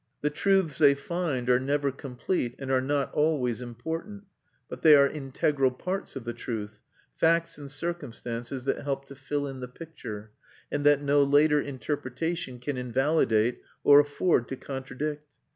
The 0.21 0.31
truths 0.31 0.79
they 0.79 0.95
find 0.95 1.47
are 1.47 1.59
never 1.59 1.91
complete, 1.91 2.55
and 2.57 2.71
are 2.71 2.81
not 2.81 3.13
always 3.13 3.61
important; 3.61 4.23
but 4.67 4.81
they 4.81 4.95
are 4.95 5.07
integral 5.07 5.69
parts 5.69 6.15
of 6.15 6.23
the 6.23 6.33
truth, 6.33 6.79
facts 7.13 7.59
and 7.59 7.69
circumstances 7.69 8.63
that 8.65 8.81
help 8.81 9.05
to 9.09 9.15
fill 9.15 9.45
in 9.45 9.59
the 9.59 9.67
picture, 9.67 10.31
and 10.71 10.83
that 10.87 11.03
no 11.03 11.21
later 11.21 11.61
interpretation 11.61 12.57
can 12.57 12.77
invalidate 12.77 13.61
or 13.83 13.99
afford 13.99 14.47
to 14.47 14.55
contradict. 14.55 15.27